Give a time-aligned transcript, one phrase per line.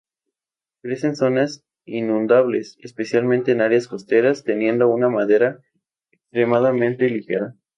[0.81, 5.59] Crece en zonas inundables, especialmente en áreas costeras, teniendo una madera
[6.11, 7.55] extremadamente ligera.